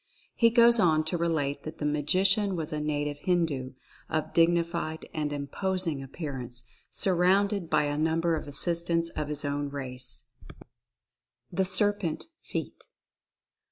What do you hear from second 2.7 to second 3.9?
a native Hindu,